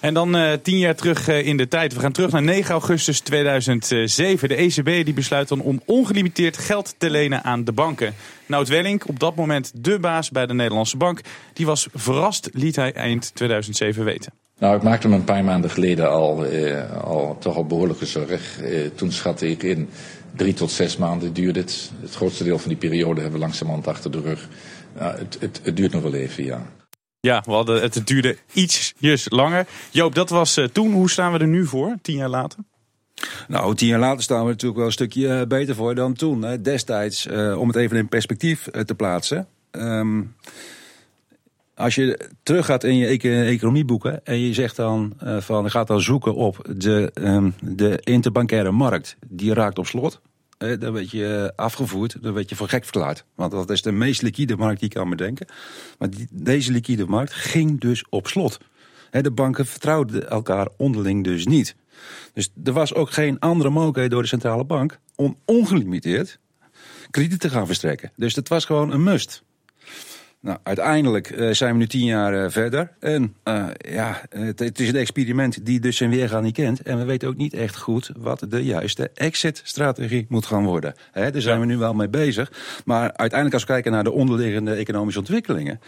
En 0.00 0.14
dan 0.14 0.36
uh, 0.36 0.52
tien 0.62 0.78
jaar 0.78 0.94
terug 0.94 1.28
uh, 1.28 1.46
in 1.46 1.56
de 1.56 1.68
tijd. 1.68 1.94
We 1.94 2.00
gaan 2.00 2.12
terug 2.12 2.30
naar 2.30 2.42
9 2.42 2.70
augustus 2.70 3.20
2007. 3.20 4.48
De 4.48 4.54
ECB 4.54 5.04
die 5.04 5.14
besluit 5.14 5.48
dan 5.48 5.60
om 5.60 5.80
ongelimiteerd 5.84 6.56
geld 6.56 6.94
te 6.98 7.10
lenen 7.10 7.44
aan 7.44 7.64
de 7.64 7.72
banken. 7.72 8.14
Nout 8.46 8.68
Welling, 8.68 9.04
op 9.04 9.18
dat 9.18 9.36
moment 9.36 9.72
de 9.74 9.98
baas 9.98 10.30
bij 10.30 10.46
de 10.46 10.54
Nederlandse 10.54 10.96
bank, 10.96 11.20
die 11.52 11.66
was 11.66 11.88
verrast, 11.94 12.48
liet 12.52 12.76
hij 12.76 12.92
eind 12.92 13.30
2007 13.34 14.04
weten. 14.04 14.32
Nou, 14.58 14.76
ik 14.76 14.82
maakte 14.82 15.08
me 15.08 15.14
een 15.14 15.24
paar 15.24 15.44
maanden 15.44 15.70
geleden 15.70 16.10
al, 16.10 16.52
uh, 16.52 16.92
al 17.04 17.36
toch 17.40 17.56
al 17.56 17.66
behoorlijke 17.66 18.06
zorg. 18.06 18.60
toen 18.94 19.12
schatte 19.12 19.50
ik 19.50 19.62
in 19.62 19.88
drie 20.36 20.54
tot 20.54 20.70
zes 20.70 20.96
maanden 20.96 21.32
duurde 21.32 21.60
het. 21.60 21.90
Het 22.00 22.14
grootste 22.14 22.44
deel 22.44 22.58
van 22.58 22.68
die 22.68 22.78
periode 22.78 23.20
hebben 23.20 23.38
we 23.38 23.46
langzamerhand 23.46 23.86
achter 23.86 24.10
de 24.10 24.20
rug. 24.20 24.48
het, 24.94 25.36
het, 25.40 25.60
het 25.62 25.76
duurt 25.76 25.92
nog 25.92 26.02
wel 26.02 26.14
even, 26.14 26.44
ja. 26.44 26.66
Ja, 27.20 27.42
we 27.46 27.52
hadden, 27.52 27.80
het 27.80 28.06
duurde 28.06 28.36
ietsjes 28.52 29.26
langer. 29.30 29.66
Joop, 29.90 30.14
dat 30.14 30.30
was 30.30 30.58
uh, 30.58 30.64
toen. 30.64 30.92
Hoe 30.92 31.10
staan 31.10 31.32
we 31.32 31.38
er 31.38 31.46
nu 31.46 31.66
voor, 31.66 31.96
tien 32.02 32.16
jaar 32.16 32.28
later? 32.28 32.58
Nou, 33.48 33.74
tien 33.74 33.88
jaar 33.88 33.98
later 33.98 34.22
staan 34.22 34.42
we 34.42 34.50
natuurlijk 34.50 34.76
wel 34.76 34.86
een 34.86 34.92
stukje 34.92 35.28
uh, 35.28 35.42
beter 35.46 35.74
voor 35.74 35.94
dan 35.94 36.14
toen. 36.14 36.42
Hè. 36.42 36.60
Destijds, 36.60 37.26
uh, 37.26 37.58
om 37.58 37.66
het 37.66 37.76
even 37.76 37.96
in 37.96 38.08
perspectief 38.08 38.68
te 38.84 38.94
plaatsen. 38.94 39.46
Um, 39.70 40.34
als 41.74 41.94
je 41.94 42.30
teruggaat 42.42 42.84
in 42.84 42.96
je 42.96 43.06
economieboeken 43.44 44.24
en 44.24 44.38
je 44.38 44.54
zegt 44.54 44.76
dan 44.76 45.12
van 45.38 45.64
je 45.64 45.70
gaat 45.70 45.86
dan 45.86 46.00
zoeken 46.00 46.34
op 46.34 46.68
de, 46.76 47.10
um, 47.14 47.54
de 47.60 48.00
interbankaire 48.02 48.70
markt, 48.70 49.16
die 49.26 49.54
raakt 49.54 49.78
op 49.78 49.86
slot 49.86 50.20
dan 50.58 50.92
werd 50.92 51.10
je 51.10 51.52
afgevoerd, 51.56 52.22
dan 52.22 52.32
werd 52.32 52.48
je 52.48 52.56
voor 52.56 52.68
gek 52.68 52.84
verklaard. 52.84 53.24
Want 53.34 53.52
dat 53.52 53.70
is 53.70 53.82
de 53.82 53.92
meest 53.92 54.22
liquide 54.22 54.56
markt 54.56 54.80
die 54.80 54.88
ik 54.88 54.94
kan 54.94 55.10
bedenken. 55.10 55.46
Maar 55.98 56.10
die, 56.10 56.28
deze 56.30 56.72
liquide 56.72 57.06
markt 57.06 57.32
ging 57.32 57.80
dus 57.80 58.04
op 58.08 58.26
slot. 58.26 58.58
De 59.10 59.30
banken 59.30 59.66
vertrouwden 59.66 60.30
elkaar 60.30 60.68
onderling 60.76 61.24
dus 61.24 61.46
niet. 61.46 61.76
Dus 62.32 62.50
er 62.64 62.72
was 62.72 62.94
ook 62.94 63.10
geen 63.10 63.38
andere 63.38 63.70
mogelijkheid 63.70 64.10
door 64.10 64.22
de 64.22 64.28
centrale 64.28 64.64
bank 64.64 64.98
om 65.14 65.36
ongelimiteerd 65.44 66.38
krediet 67.10 67.40
te 67.40 67.50
gaan 67.50 67.66
verstrekken. 67.66 68.12
Dus 68.16 68.34
dat 68.34 68.48
was 68.48 68.64
gewoon 68.64 68.92
een 68.92 69.02
must. 69.02 69.42
Nou, 70.40 70.58
uiteindelijk 70.62 71.30
uh, 71.30 71.52
zijn 71.52 71.72
we 71.72 71.78
nu 71.78 71.86
tien 71.86 72.04
jaar 72.04 72.34
uh, 72.34 72.50
verder. 72.50 72.92
En 73.00 73.34
uh, 73.44 73.66
ja, 73.78 74.22
het, 74.28 74.58
het, 74.58 74.80
is 74.80 74.88
een 74.88 74.96
experiment 74.96 75.66
die 75.66 75.80
dus 75.80 75.96
zijn 75.96 76.10
weergaan 76.10 76.42
niet 76.42 76.54
kent. 76.54 76.82
En 76.82 76.98
we 76.98 77.04
weten 77.04 77.28
ook 77.28 77.36
niet 77.36 77.54
echt 77.54 77.76
goed 77.76 78.10
wat 78.16 78.44
de 78.48 78.64
juiste 78.64 79.10
exit-strategie 79.14 80.26
moet 80.28 80.46
gaan 80.46 80.64
worden. 80.64 80.94
He, 81.12 81.30
daar 81.30 81.42
zijn 81.42 81.54
ja. 81.54 81.60
we 81.60 81.66
nu 81.66 81.76
wel 81.76 81.94
mee 81.94 82.08
bezig. 82.08 82.52
Maar 82.84 83.02
uiteindelijk 83.02 83.52
als 83.52 83.62
we 83.62 83.72
kijken 83.72 83.92
naar 83.92 84.04
de 84.04 84.12
onderliggende 84.12 84.74
economische 84.74 85.20
ontwikkelingen. 85.20 85.80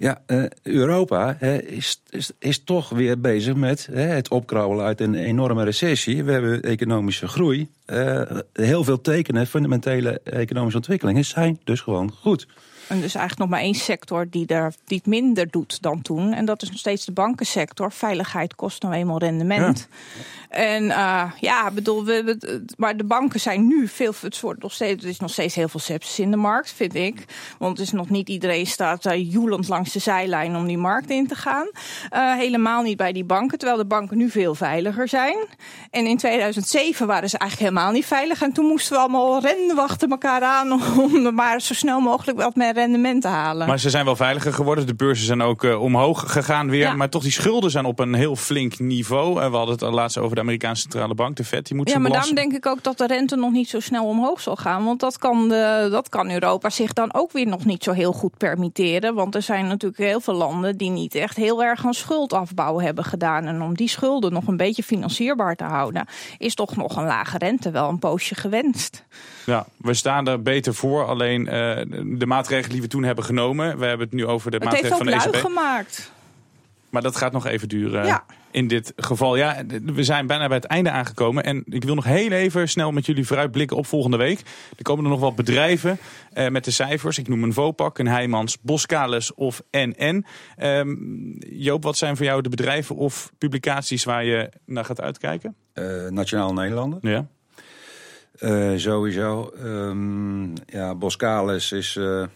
Ja, 0.00 0.22
Europa 0.62 1.40
is, 1.66 2.02
is, 2.10 2.30
is 2.38 2.64
toch 2.64 2.88
weer 2.88 3.20
bezig 3.20 3.54
met 3.54 3.88
het 3.92 4.28
opkrauwelen 4.28 4.84
uit 4.84 5.00
een 5.00 5.14
enorme 5.14 5.64
recessie. 5.64 6.24
We 6.24 6.32
hebben 6.32 6.62
economische 6.62 7.28
groei. 7.28 7.68
heel 8.52 8.84
veel 8.84 9.00
tekenen, 9.00 9.46
fundamentele 9.46 10.20
economische 10.24 10.78
ontwikkelingen 10.78 11.24
zijn 11.24 11.60
dus 11.64 11.80
gewoon 11.80 12.12
goed. 12.20 12.46
En 12.88 13.00
dus 13.00 13.14
eigenlijk 13.14 13.38
nog 13.38 13.48
maar 13.48 13.60
één 13.60 13.74
sector 13.74 14.26
die, 14.30 14.46
er, 14.46 14.74
die 14.84 14.98
het 14.98 15.06
minder 15.06 15.50
doet 15.50 15.82
dan 15.82 16.02
toen. 16.02 16.32
En 16.32 16.44
dat 16.44 16.62
is 16.62 16.68
nog 16.68 16.78
steeds 16.78 17.04
de 17.04 17.12
bankensector. 17.12 17.92
Veiligheid 17.92 18.54
kost 18.54 18.82
nou 18.82 18.94
eenmaal 18.94 19.18
rendement. 19.18 19.88
Ja. 19.90 20.22
En 20.48 20.84
uh, 20.84 21.32
ja, 21.40 21.70
bedoel, 21.70 22.04
we, 22.04 22.24
we, 22.24 22.64
maar 22.76 22.96
de 22.96 23.04
banken 23.04 23.40
zijn 23.40 23.66
nu 23.66 23.88
veel. 23.88 24.12
Het, 24.20 24.40
wordt 24.40 24.62
nog 24.62 24.72
steeds, 24.72 25.04
er 25.04 25.10
is 25.10 25.18
nog 25.18 25.30
steeds 25.30 25.54
heel 25.54 25.68
veel 25.68 25.80
sepsis 25.80 26.18
in 26.18 26.30
de 26.30 26.36
markt, 26.36 26.72
vind 26.72 26.94
ik. 26.94 27.24
Want 27.58 27.78
het 27.78 27.86
is 27.86 27.92
nog 27.92 28.08
niet 28.08 28.28
iedereen 28.28 28.66
staat 28.66 29.06
uh, 29.06 29.32
joelend 29.32 29.68
langs 29.68 29.87
de 29.92 29.98
zijlijn 29.98 30.56
om 30.56 30.66
die 30.66 30.78
markt 30.78 31.10
in 31.10 31.26
te 31.26 31.34
gaan. 31.34 31.70
Uh, 32.14 32.34
helemaal 32.34 32.82
niet 32.82 32.96
bij 32.96 33.12
die 33.12 33.24
banken, 33.24 33.58
terwijl 33.58 33.78
de 33.78 33.86
banken 33.86 34.16
nu 34.16 34.30
veel 34.30 34.54
veiliger 34.54 35.08
zijn. 35.08 35.36
En 35.90 36.06
in 36.06 36.16
2007 36.16 37.06
waren 37.06 37.28
ze 37.28 37.38
eigenlijk 37.38 37.70
helemaal 37.70 37.92
niet 37.92 38.06
veilig. 38.06 38.42
En 38.42 38.52
toen 38.52 38.66
moesten 38.66 38.92
we 38.92 38.98
allemaal 38.98 39.40
rennen 39.40 39.76
wachten 39.76 40.10
elkaar 40.10 40.42
aan 40.42 40.72
om 40.72 41.26
er 41.26 41.34
maar 41.44 41.60
zo 41.60 41.74
snel 41.74 42.00
mogelijk 42.00 42.38
wat 42.38 42.56
meer 42.56 42.72
rendement 42.72 43.22
te 43.22 43.28
halen. 43.28 43.66
Maar 43.66 43.78
ze 43.78 43.90
zijn 43.90 44.04
wel 44.04 44.16
veiliger 44.16 44.52
geworden. 44.52 44.86
De 44.86 44.94
beurzen 44.94 45.26
zijn 45.26 45.42
ook 45.42 45.62
omhoog 45.62 46.32
gegaan 46.32 46.70
weer. 46.70 46.80
Ja. 46.80 46.92
Maar 46.94 47.08
toch, 47.08 47.22
die 47.22 47.32
schulden 47.32 47.70
zijn 47.70 47.84
op 47.84 47.98
een 47.98 48.14
heel 48.14 48.36
flink 48.36 48.78
niveau. 48.78 49.34
we 49.34 49.40
hadden 49.40 49.74
het 49.74 49.82
al 49.82 49.92
laatst 49.92 50.18
over 50.18 50.34
de 50.34 50.42
Amerikaanse 50.42 50.82
centrale 50.82 51.14
bank, 51.14 51.36
de 51.36 51.44
Fed, 51.44 51.66
die 51.66 51.76
moet 51.76 51.90
Ja, 51.90 51.98
maar 51.98 52.10
daarom 52.10 52.34
denk 52.34 52.52
ik 52.52 52.66
ook 52.66 52.82
dat 52.82 52.98
de 52.98 53.06
rente 53.06 53.36
nog 53.36 53.52
niet 53.52 53.68
zo 53.68 53.80
snel 53.80 54.04
omhoog 54.04 54.40
zal 54.40 54.56
gaan. 54.56 54.84
Want 54.84 55.00
dat 55.00 55.18
kan, 55.18 55.48
de, 55.48 55.88
dat 55.90 56.08
kan 56.08 56.30
Europa 56.30 56.70
zich 56.70 56.92
dan 56.92 57.14
ook 57.14 57.32
weer 57.32 57.46
nog 57.46 57.64
niet 57.64 57.84
zo 57.84 57.92
heel 57.92 58.12
goed 58.12 58.36
permitteren. 58.36 59.14
Want 59.14 59.34
er 59.34 59.42
zijn 59.42 59.68
natuurlijk 59.82 60.10
heel 60.10 60.20
veel 60.20 60.34
landen 60.34 60.76
die 60.76 60.90
niet 60.90 61.14
echt 61.14 61.36
heel 61.36 61.62
erg 61.62 61.86
aan 61.86 61.94
schuldafbouw 61.94 62.80
hebben 62.80 63.04
gedaan. 63.04 63.46
En 63.46 63.62
om 63.62 63.74
die 63.74 63.88
schulden 63.88 64.32
nog 64.32 64.46
een 64.46 64.56
beetje 64.56 64.82
financierbaar 64.82 65.56
te 65.56 65.64
houden, 65.64 66.06
is 66.38 66.54
toch 66.54 66.76
nog 66.76 66.96
een 66.96 67.04
lage 67.04 67.38
rente 67.38 67.70
wel 67.70 67.88
een 67.88 67.98
poosje 67.98 68.34
gewenst. 68.34 69.04
Ja, 69.46 69.66
we 69.76 69.94
staan 69.94 70.28
er 70.28 70.42
beter 70.42 70.74
voor. 70.74 71.06
Alleen 71.06 71.40
uh, 71.40 71.50
de 72.18 72.26
maatregelen 72.26 72.72
die 72.72 72.82
we 72.82 72.88
toen 72.88 73.02
hebben 73.02 73.24
genomen, 73.24 73.78
we 73.78 73.86
hebben 73.86 74.06
het 74.06 74.16
nu 74.16 74.26
over 74.26 74.50
de 74.50 74.56
het 74.56 74.64
maatregelen 74.64 74.96
van 74.96 75.06
de 75.06 75.12
ECB. 75.12 75.24
Het 75.24 75.34
heeft 75.34 75.46
ook 75.46 75.52
gemaakt. 75.52 76.10
Maar 76.90 77.02
dat 77.02 77.16
gaat 77.16 77.32
nog 77.32 77.46
even 77.46 77.68
duren. 77.68 78.06
Ja 78.06 78.24
in 78.50 78.68
dit 78.68 78.92
geval. 78.96 79.36
Ja, 79.36 79.62
we 79.84 80.04
zijn 80.04 80.26
bijna 80.26 80.46
bij 80.46 80.56
het 80.56 80.64
einde 80.64 80.90
aangekomen. 80.90 81.44
En 81.44 81.62
ik 81.66 81.84
wil 81.84 81.94
nog 81.94 82.04
heel 82.04 82.30
even 82.30 82.68
snel 82.68 82.92
met 82.92 83.06
jullie 83.06 83.26
vooruitblikken 83.26 83.76
op 83.76 83.86
volgende 83.86 84.16
week. 84.16 84.42
Er 84.76 84.82
komen 84.82 85.04
er 85.04 85.10
nog 85.10 85.20
wat 85.20 85.36
bedrijven 85.36 85.98
uh, 86.34 86.48
met 86.48 86.64
de 86.64 86.70
cijfers. 86.70 87.18
Ik 87.18 87.28
noem 87.28 87.42
een 87.42 87.52
Vopak, 87.52 87.98
een 87.98 88.08
Heijmans, 88.08 88.60
Boskalis 88.60 89.34
of 89.34 89.62
NN. 89.70 90.26
Um, 90.62 91.36
Joop, 91.38 91.82
wat 91.82 91.96
zijn 91.96 92.16
voor 92.16 92.26
jou 92.26 92.42
de 92.42 92.48
bedrijven 92.48 92.96
of 92.96 93.32
publicaties 93.38 94.04
waar 94.04 94.24
je 94.24 94.50
naar 94.64 94.84
gaat 94.84 95.00
uitkijken? 95.00 95.54
Uh, 95.74 96.08
Nationaal 96.08 96.52
Nederlanden. 96.52 96.98
Ja. 97.02 97.26
Uh, 98.40 98.78
sowieso. 98.78 99.50
Um, 99.64 100.52
ja, 100.66 100.94
Boskalis 100.94 101.72
is, 101.72 101.96
uh, 101.96 102.26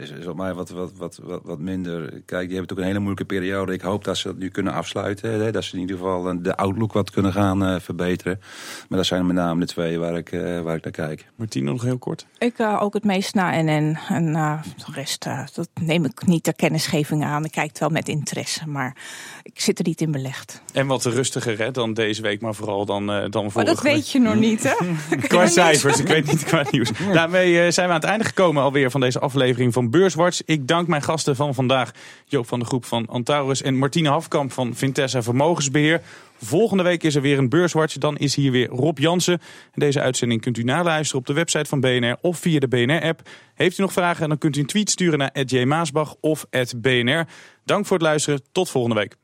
is, 0.00 0.10
is 0.10 0.26
op 0.26 0.36
mij 0.36 0.54
wat, 0.54 0.70
wat, 0.70 0.92
wat, 0.96 1.20
wat, 1.22 1.40
wat 1.44 1.58
minder. 1.58 2.00
Kijk, 2.00 2.20
die 2.26 2.38
hebben 2.38 2.48
natuurlijk 2.48 2.78
een 2.78 2.84
hele 2.84 2.98
moeilijke 2.98 3.24
periode. 3.24 3.72
Ik 3.72 3.80
hoop 3.80 4.04
dat 4.04 4.16
ze 4.16 4.28
dat 4.28 4.36
nu 4.36 4.48
kunnen 4.48 4.72
afsluiten. 4.72 5.30
Hè, 5.30 5.52
dat 5.52 5.64
ze 5.64 5.74
in 5.74 5.80
ieder 5.80 5.96
geval 5.96 6.42
de 6.42 6.56
outlook 6.56 6.92
wat 6.92 7.10
kunnen 7.10 7.32
gaan 7.32 7.62
uh, 7.62 7.80
verbeteren. 7.80 8.40
Maar 8.88 8.98
dat 8.98 9.06
zijn 9.06 9.26
met 9.26 9.36
name 9.36 9.60
de 9.60 9.66
twee 9.66 9.98
waar 9.98 10.16
ik, 10.16 10.30
waar 10.62 10.76
ik 10.76 10.82
naar 10.82 10.92
kijk. 10.92 11.26
Martine, 11.34 11.70
nog 11.70 11.82
heel 11.82 11.98
kort. 11.98 12.26
Ik 12.38 12.60
ook 12.60 12.94
het 12.94 13.04
meest 13.04 13.34
naar 13.34 13.64
NN. 13.64 13.98
En 14.08 14.32
de 14.32 14.92
rest, 14.94 15.24
dat 15.54 15.68
neem 15.80 16.04
ik 16.04 16.26
niet 16.26 16.42
ter 16.42 16.54
kennisgeving 16.54 17.24
aan. 17.24 17.44
Ik 17.44 17.50
kijk 17.50 17.68
het 17.68 17.78
wel 17.78 17.88
met 17.88 18.08
interesse, 18.08 18.68
maar 18.68 18.96
ik 19.42 19.60
zit 19.60 19.78
er 19.78 19.84
niet 19.84 20.00
in 20.00 20.10
belegd. 20.10 20.62
En 20.72 20.86
wat 20.86 21.04
rustiger 21.04 21.58
hè, 21.58 21.70
dan 21.70 21.94
deze 21.94 22.22
week, 22.22 22.40
maar 22.40 22.54
vooral 22.54 22.84
dan, 22.84 23.06
dan 23.06 23.30
vorige 23.30 23.56
Maar 23.56 23.64
dat 23.64 23.82
weet 23.82 24.10
je 24.10 24.18
nog 24.18 24.34
niet, 24.34 24.62
hè? 24.62 24.74
qua 25.28 25.46
cijfers. 25.46 25.98
Ik 25.98 26.06
weet 26.06 26.26
niet 26.26 26.44
qua 26.44 26.64
nieuws. 26.70 26.90
Daarmee 27.12 27.70
zijn 27.70 27.86
we 27.86 27.92
aan 27.92 28.00
het 28.00 28.08
einde 28.08 28.24
gekomen 28.24 28.62
alweer 28.62 28.90
van 28.90 29.00
deze 29.00 29.20
aflevering 29.38 29.72
van 29.72 29.90
Beurswatch. 29.90 30.40
Ik 30.44 30.68
dank 30.68 30.88
mijn 30.88 31.02
gasten 31.02 31.36
van 31.36 31.54
vandaag. 31.54 31.90
Joop 32.24 32.46
van 32.48 32.58
de 32.58 32.64
Groep 32.64 32.84
van 32.84 33.06
Antaurus 33.06 33.62
en 33.62 33.76
Martine 33.76 34.08
Hafkamp 34.08 34.52
van 34.52 34.74
Vintessa 34.74 35.22
Vermogensbeheer. 35.22 36.00
Volgende 36.40 36.82
week 36.82 37.02
is 37.02 37.14
er 37.14 37.22
weer 37.22 37.38
een 37.38 37.48
Beurswatch. 37.48 37.98
Dan 37.98 38.16
is 38.16 38.34
hier 38.34 38.50
weer 38.50 38.68
Rob 38.68 38.98
Jansen. 38.98 39.40
Deze 39.74 40.00
uitzending 40.00 40.40
kunt 40.40 40.58
u 40.58 40.62
naluisteren 40.62 41.20
op 41.20 41.26
de 41.26 41.32
website 41.32 41.68
van 41.68 41.80
BNR 41.80 42.16
of 42.20 42.38
via 42.38 42.58
de 42.58 42.68
BNR-app. 42.68 43.28
Heeft 43.54 43.78
u 43.78 43.82
nog 43.82 43.92
vragen, 43.92 44.28
dan 44.28 44.38
kunt 44.38 44.56
u 44.56 44.60
een 44.60 44.66
tweet 44.66 44.90
sturen 44.90 45.18
naar 45.18 45.44
@jmaasbach 45.44 46.14
of 46.20 46.46
@bnr. 46.76 47.26
Dank 47.64 47.86
voor 47.86 47.96
het 47.96 48.06
luisteren. 48.06 48.42
Tot 48.52 48.70
volgende 48.70 48.96
week. 48.96 49.16